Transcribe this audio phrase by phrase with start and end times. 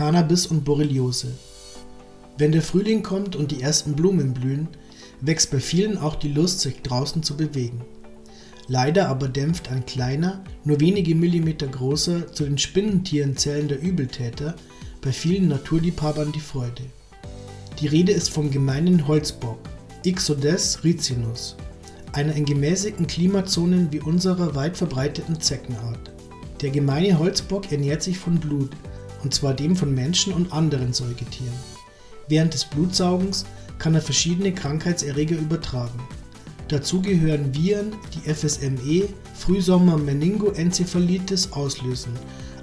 [0.00, 1.26] Cannabis und Borreliose.
[2.38, 4.66] Wenn der Frühling kommt und die ersten Blumen blühen,
[5.20, 7.82] wächst bei vielen auch die Lust, sich draußen zu bewegen.
[8.66, 14.54] Leider aber dämpft ein kleiner, nur wenige Millimeter großer, zu den Spinnentieren zählender Übeltäter
[15.02, 16.84] bei vielen Naturliebhabern die Freude.
[17.78, 19.58] Die Rede ist vom gemeinen Holzbock,
[20.06, 21.56] Ixodes ricinus,
[22.14, 26.10] einer in gemäßigten Klimazonen wie unserer weit verbreiteten Zeckenart.
[26.62, 28.70] Der gemeine Holzbock ernährt sich von Blut,
[29.22, 31.54] und zwar dem von Menschen und anderen Säugetieren.
[32.28, 33.44] Während des Blutsaugens
[33.78, 36.00] kann er verschiedene Krankheitserreger übertragen.
[36.68, 42.12] Dazu gehören Viren, die FSME, Frühsommer-Meningoenzephalitis auslösen,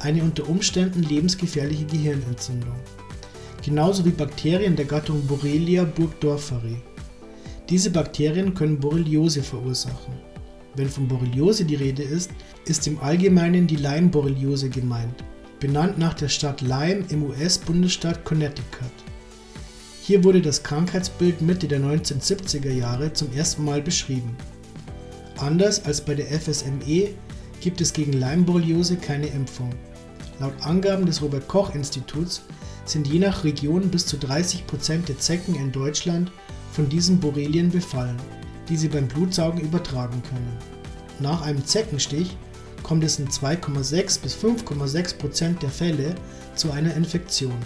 [0.00, 2.74] eine unter Umständen lebensgefährliche Gehirnentzündung.
[3.64, 6.78] Genauso wie Bakterien der Gattung Borrelia burgdorferi.
[7.68, 10.14] Diese Bakterien können Borreliose verursachen.
[10.74, 12.32] Wenn von Borreliose die Rede ist,
[12.66, 15.22] ist im Allgemeinen die Lyme-Borreliose gemeint,
[15.62, 18.90] benannt nach der Stadt Lyme im US-Bundesstaat Connecticut.
[20.02, 24.36] Hier wurde das Krankheitsbild Mitte der 1970er Jahre zum ersten Mal beschrieben.
[25.38, 27.10] Anders als bei der FSME
[27.60, 29.70] gibt es gegen Lyme-Borreliose keine Impfung.
[30.40, 32.42] Laut Angaben des Robert Koch Instituts
[32.84, 36.32] sind je nach Region bis zu 30 Prozent der Zecken in Deutschland
[36.72, 38.16] von diesen Borrelien befallen,
[38.68, 40.58] die sie beim Blutsaugen übertragen können.
[41.20, 42.36] Nach einem Zeckenstich
[42.82, 46.14] kommt es in 2,6 bis 5,6 Prozent der Fälle
[46.54, 47.58] zu einer Infektion.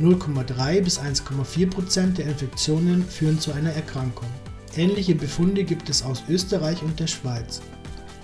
[0.00, 4.28] 0,3 bis 1,4 Prozent der Infektionen führen zu einer Erkrankung.
[4.76, 7.62] Ähnliche Befunde gibt es aus Österreich und der Schweiz.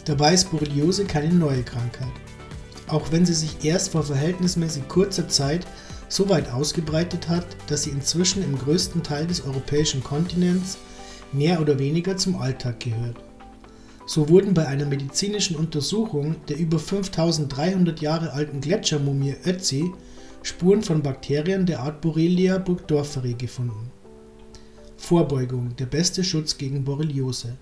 [0.05, 2.13] Dabei ist Borreliose keine neue Krankheit.
[2.89, 5.65] Auch wenn sie sich erst vor verhältnismäßig kurzer Zeit
[6.09, 10.79] so weit ausgebreitet hat, dass sie inzwischen im größten Teil des europäischen Kontinents
[11.33, 13.17] mehr oder weniger zum Alltag gehört.
[14.13, 19.93] So wurden bei einer medizinischen Untersuchung der über 5300 Jahre alten Gletschermumie Ötzi
[20.43, 23.93] Spuren von Bakterien der Art Borrelia burgdorferi gefunden.
[24.97, 27.57] Vorbeugung: Der beste Schutz gegen Borreliose.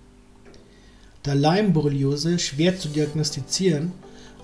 [1.22, 3.92] Da Lyme-Borreliose schwer zu diagnostizieren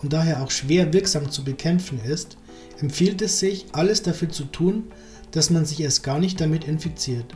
[0.03, 2.37] und daher auch schwer wirksam zu bekämpfen ist,
[2.83, 4.85] empfiehlt es sich, alles dafür zu tun,
[5.31, 7.35] dass man sich erst gar nicht damit infiziert.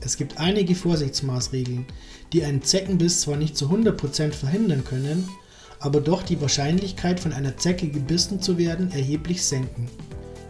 [0.00, 1.86] Es gibt einige Vorsichtsmaßregeln,
[2.32, 5.28] die einen Zeckenbiss zwar nicht zu 100% verhindern können,
[5.80, 9.88] aber doch die Wahrscheinlichkeit von einer Zecke gebissen zu werden erheblich senken.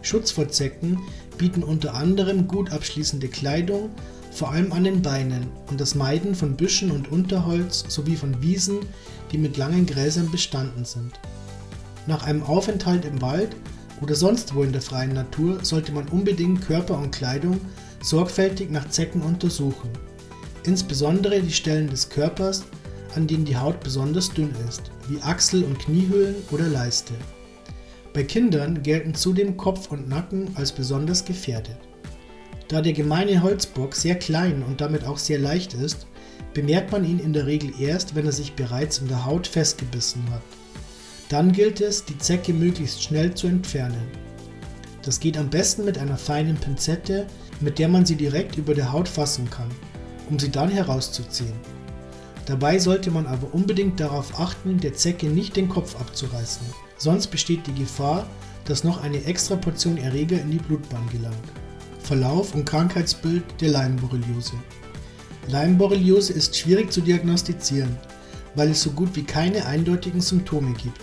[0.01, 0.99] Schutz vor Zecken
[1.37, 3.89] bieten unter anderem gut abschließende Kleidung,
[4.31, 8.79] vor allem an den Beinen, und das Meiden von Büschen und Unterholz sowie von Wiesen,
[9.31, 11.19] die mit langen Gräsern bestanden sind.
[12.07, 13.55] Nach einem Aufenthalt im Wald
[14.01, 17.59] oder sonst wo in der freien Natur sollte man unbedingt Körper und Kleidung
[18.01, 19.89] sorgfältig nach Zecken untersuchen,
[20.63, 22.65] insbesondere die Stellen des Körpers,
[23.15, 27.13] an denen die Haut besonders dünn ist, wie Achsel- und Kniehöhlen oder Leiste.
[28.13, 31.77] Bei Kindern gelten zudem Kopf und Nacken als besonders gefährdet.
[32.67, 36.05] Da der Gemeine Holzbock sehr klein und damit auch sehr leicht ist,
[36.53, 40.23] bemerkt man ihn in der Regel erst, wenn er sich bereits in der Haut festgebissen
[40.31, 40.41] hat.
[41.29, 44.07] Dann gilt es, die Zecke möglichst schnell zu entfernen.
[45.03, 47.27] Das geht am besten mit einer feinen Pinzette,
[47.59, 49.69] mit der man sie direkt über der Haut fassen kann,
[50.29, 51.53] um sie dann herauszuziehen.
[52.45, 56.65] Dabei sollte man aber unbedingt darauf achten, der Zecke nicht den Kopf abzureißen
[56.99, 58.27] sonst besteht die Gefahr,
[58.65, 61.35] dass noch eine extra Portion Erreger in die Blutbahn gelangt.
[62.03, 64.53] Verlauf und Krankheitsbild der Leimborreliose.
[65.47, 67.97] Leimborreliose ist schwierig zu diagnostizieren,
[68.55, 71.01] weil es so gut wie keine eindeutigen Symptome gibt.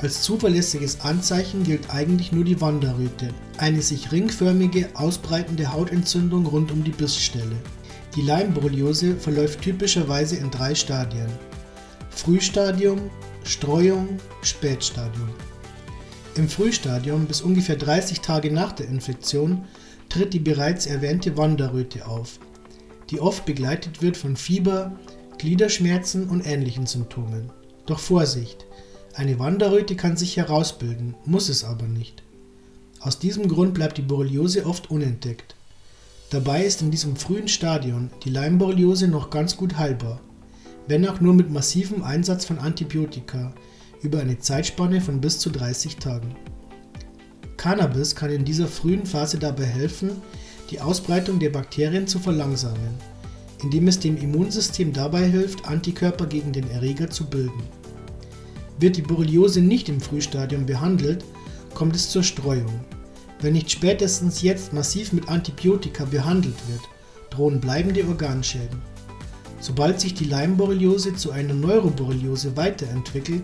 [0.00, 6.84] Als zuverlässiges Anzeichen gilt eigentlich nur die Wanderröte, eine sich ringförmige, ausbreitende Hautentzündung rund um
[6.84, 7.56] die Bissstelle.
[8.14, 11.26] Die Leimborreliose verläuft typischerweise in drei Stadien.
[12.10, 13.10] Frühstadium,
[13.42, 15.30] Streuung, Spätstadium.
[16.36, 19.64] Im Frühstadium bis ungefähr 30 Tage nach der Infektion
[20.08, 22.38] tritt die bereits erwähnte Wanderröte auf,
[23.10, 24.96] die oft begleitet wird von Fieber,
[25.38, 27.50] Gliederschmerzen und ähnlichen Symptomen.
[27.86, 28.67] Doch Vorsicht,
[29.14, 32.22] eine Wanderröte kann sich herausbilden, muss es aber nicht.
[33.00, 35.54] Aus diesem Grund bleibt die Borreliose oft unentdeckt.
[36.30, 40.20] Dabei ist in diesem frühen Stadion die Leimborreliose noch ganz gut heilbar
[40.88, 43.52] wenn auch nur mit massivem Einsatz von Antibiotika
[44.02, 46.34] über eine Zeitspanne von bis zu 30 Tagen.
[47.56, 50.10] Cannabis kann in dieser frühen Phase dabei helfen,
[50.70, 52.94] die Ausbreitung der Bakterien zu verlangsamen,
[53.62, 57.62] indem es dem Immunsystem dabei hilft, Antikörper gegen den Erreger zu bilden.
[58.80, 61.24] Wird die Borreliose nicht im Frühstadium behandelt,
[61.74, 62.80] kommt es zur Streuung.
[63.40, 66.80] Wenn nicht spätestens jetzt massiv mit Antibiotika behandelt wird,
[67.30, 68.80] drohen bleibende Organschäden.
[69.60, 73.42] Sobald sich die Leimborreliose zu einer Neuroborreliose weiterentwickelt,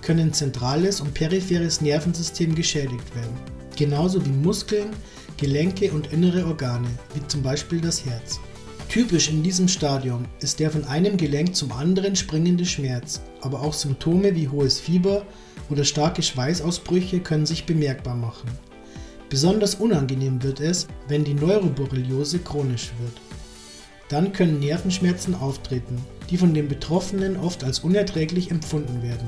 [0.00, 3.36] können zentrales und peripheres Nervensystem geschädigt werden.
[3.76, 4.90] genauso wie Muskeln,
[5.38, 8.38] Gelenke und innere Organe, wie zum Beispiel das Herz.
[8.92, 13.72] Typisch in diesem Stadium ist der von einem Gelenk zum anderen springende Schmerz, aber auch
[13.72, 15.24] Symptome wie hohes Fieber
[15.70, 18.50] oder starke Schweißausbrüche können sich bemerkbar machen.
[19.30, 23.14] Besonders unangenehm wird es, wenn die Neuroborreliose chronisch wird.
[24.10, 25.96] Dann können Nervenschmerzen auftreten,
[26.28, 29.26] die von den Betroffenen oft als unerträglich empfunden werden.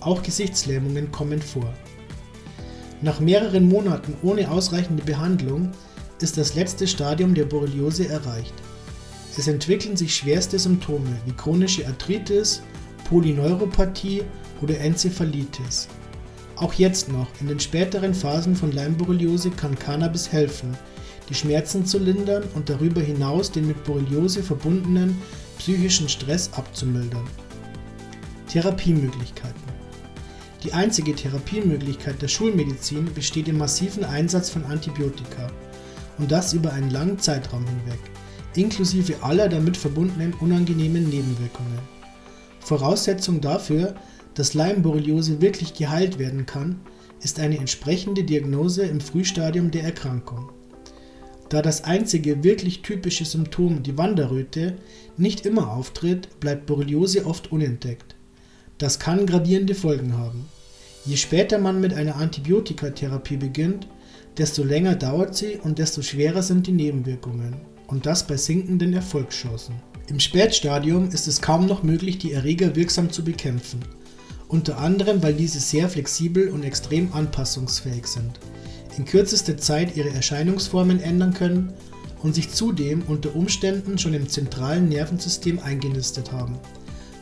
[0.00, 1.72] Auch Gesichtslähmungen kommen vor.
[3.00, 5.72] Nach mehreren Monaten ohne ausreichende Behandlung
[6.20, 8.52] ist das letzte Stadium der Borreliose erreicht.
[9.36, 12.62] Es entwickeln sich schwerste Symptome wie chronische Arthritis,
[13.08, 14.22] Polyneuropathie
[14.60, 15.88] oder Enzephalitis.
[16.56, 20.76] Auch jetzt noch, in den späteren Phasen von Leimborreliose, kann Cannabis helfen,
[21.28, 25.16] die Schmerzen zu lindern und darüber hinaus den mit Borreliose verbundenen
[25.58, 27.26] psychischen Stress abzumildern.
[28.48, 29.62] Therapiemöglichkeiten
[30.64, 35.46] Die einzige Therapiemöglichkeit der Schulmedizin besteht im massiven Einsatz von Antibiotika
[36.18, 38.00] und das über einen langen Zeitraum hinweg,
[38.56, 41.78] inklusive aller damit verbundenen unangenehmen Nebenwirkungen.
[42.60, 43.94] Voraussetzung dafür,
[44.34, 46.80] dass Leimborreliose wirklich geheilt werden kann,
[47.22, 50.50] ist eine entsprechende Diagnose im Frühstadium der Erkrankung.
[51.48, 54.76] Da das einzige wirklich typische Symptom, die Wanderröte,
[55.16, 58.14] nicht immer auftritt, bleibt Borreliose oft unentdeckt.
[58.78, 60.46] Das kann gravierende Folgen haben.
[61.04, 63.88] Je später man mit einer Antibiotikatherapie beginnt,
[64.38, 67.56] desto länger dauert sie und desto schwerer sind die Nebenwirkungen.
[67.90, 69.74] Und das bei sinkenden Erfolgschancen.
[70.08, 73.80] Im Spätstadium ist es kaum noch möglich, die Erreger wirksam zu bekämpfen.
[74.48, 78.40] Unter anderem, weil diese sehr flexibel und extrem anpassungsfähig sind
[79.00, 81.72] in kürzester Zeit ihre Erscheinungsformen ändern können
[82.22, 86.58] und sich zudem unter Umständen schon im zentralen Nervensystem eingenistet haben,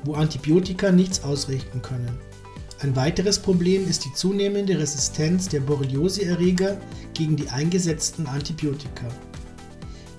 [0.04, 2.18] wo Antibiotika nichts ausrichten können.
[2.80, 6.76] Ein weiteres Problem ist die zunehmende Resistenz der Borreliose-Erreger
[7.14, 9.06] gegen die eingesetzten Antibiotika.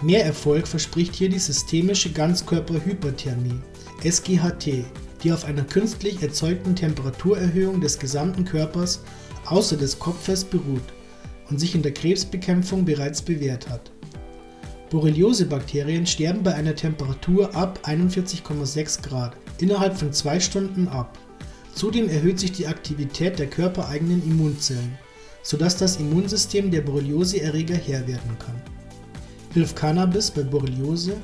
[0.01, 3.59] Mehr Erfolg verspricht hier die systemische Ganzkörperhyperthermie,
[4.01, 4.85] SGHT,
[5.21, 9.01] die auf einer künstlich erzeugten Temperaturerhöhung des gesamten Körpers
[9.45, 10.93] außer des Kopfes beruht
[11.49, 13.91] und sich in der Krebsbekämpfung bereits bewährt hat.
[14.89, 21.17] Borreliose-Bakterien sterben bei einer Temperatur ab 41,6 Grad innerhalb von zwei Stunden ab.
[21.75, 24.97] Zudem erhöht sich die Aktivität der körpereigenen Immunzellen,
[25.43, 28.78] sodass das Immunsystem der Borreliose-Erreger Herr werden kann.
[29.51, 31.17] Hilft Cannabis bei Borreliose?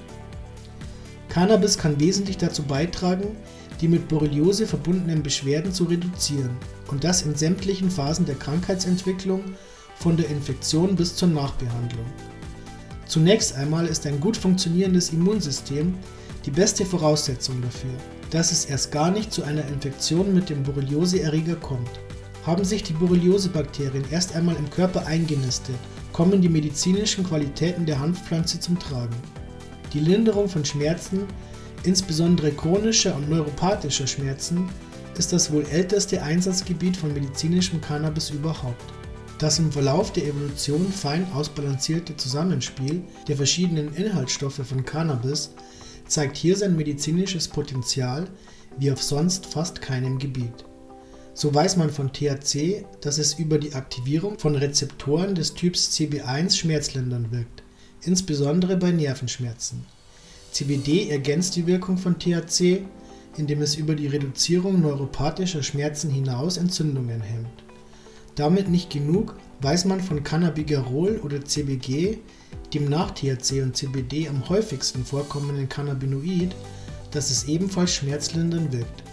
[1.30, 3.38] Cannabis kann wesentlich dazu beitragen,
[3.80, 6.58] die mit Borreliose verbundenen Beschwerden zu reduzieren
[6.88, 9.44] und das in sämtlichen Phasen der Krankheitsentwicklung
[10.00, 12.06] von der Infektion bis zur Nachbehandlung.
[13.06, 15.94] Zunächst einmal ist ein gut funktionierendes Immunsystem
[16.48, 17.94] die beste Voraussetzung dafür,
[18.32, 21.92] dass es erst gar nicht zu einer Infektion mit dem Borreliose-Erreger kommt.
[22.44, 25.76] Haben sich die Borreliose-Bakterien erst einmal im Körper eingenistet,
[26.16, 29.18] kommen die medizinischen Qualitäten der Hanfpflanze zum Tragen.
[29.92, 31.26] Die Linderung von Schmerzen,
[31.84, 34.70] insbesondere chronischer und neuropathischer Schmerzen,
[35.18, 38.94] ist das wohl älteste Einsatzgebiet von medizinischem Cannabis überhaupt.
[39.40, 45.54] Das im Verlauf der Evolution fein ausbalancierte Zusammenspiel der verschiedenen Inhaltsstoffe von Cannabis
[46.08, 48.30] zeigt hier sein medizinisches Potenzial
[48.78, 50.64] wie auf sonst fast keinem Gebiet.
[51.38, 56.56] So weiß man von THC, dass es über die Aktivierung von Rezeptoren des Typs CB1
[56.56, 57.62] schmerzlindernd wirkt,
[58.04, 59.86] insbesondere bei Nervenschmerzen.
[60.54, 62.84] CBD ergänzt die Wirkung von THC,
[63.36, 67.66] indem es über die Reduzierung neuropathischer Schmerzen hinaus Entzündungen hemmt.
[68.36, 72.20] Damit nicht genug, weiß man von Cannabigerol oder CBG,
[72.74, 76.56] dem nach THC und CBD am häufigsten vorkommenden Cannabinoid,
[77.12, 79.05] dass es ebenfalls schmerzlindernd wirkt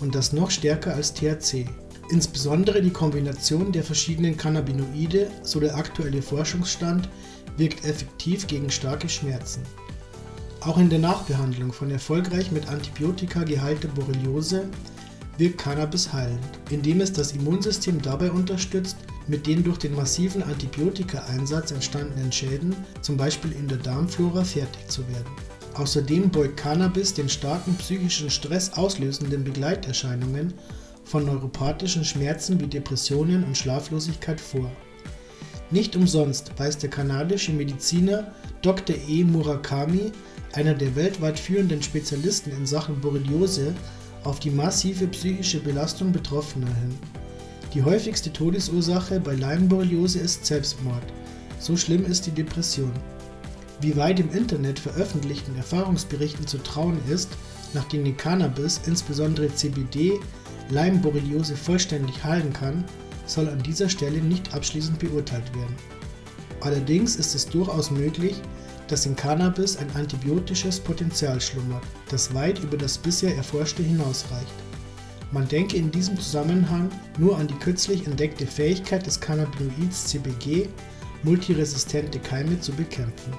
[0.00, 1.66] und das noch stärker als THC.
[2.10, 7.08] Insbesondere die Kombination der verschiedenen Cannabinoide, so der aktuelle Forschungsstand,
[7.56, 9.62] wirkt effektiv gegen starke Schmerzen.
[10.60, 14.64] Auch in der Nachbehandlung von erfolgreich mit Antibiotika geheilter Borreliose
[15.36, 16.40] wirkt Cannabis heilend,
[16.70, 18.96] indem es das Immunsystem dabei unterstützt,
[19.28, 25.06] mit den durch den massiven Antibiotikaeinsatz entstandenen Schäden, zum Beispiel in der Darmflora, fertig zu
[25.08, 25.30] werden.
[25.74, 30.54] Außerdem beugt Cannabis den starken psychischen Stress auslösenden Begleiterscheinungen
[31.04, 34.70] von neuropathischen Schmerzen wie Depressionen und Schlaflosigkeit vor.
[35.70, 38.32] Nicht umsonst weist der kanadische Mediziner
[38.62, 38.96] Dr.
[39.08, 39.22] E.
[39.22, 40.12] Murakami,
[40.54, 43.74] einer der weltweit führenden Spezialisten in Sachen Borreliose,
[44.24, 46.98] auf die massive psychische Belastung Betroffener hin.
[47.74, 51.02] Die häufigste Todesursache bei Leimborreliose ist Selbstmord.
[51.60, 52.92] So schlimm ist die Depression.
[53.80, 57.30] Wie weit im Internet veröffentlichten Erfahrungsberichten zu trauen ist,
[57.74, 60.18] nach denen Cannabis, insbesondere CBD,
[60.70, 62.84] Leimborreliose vollständig heilen kann,
[63.26, 65.76] soll an dieser Stelle nicht abschließend beurteilt werden.
[66.60, 68.34] Allerdings ist es durchaus möglich,
[68.88, 74.54] dass in Cannabis ein antibiotisches Potenzial schlummert, das weit über das bisher Erforschte hinausreicht.
[75.30, 80.68] Man denke in diesem Zusammenhang nur an die kürzlich entdeckte Fähigkeit des Cannabinoids CBG,
[81.22, 83.34] multiresistente Keime zu bekämpfen